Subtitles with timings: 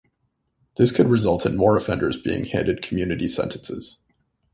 [0.77, 3.99] This could result in more offenders being handed community sentences.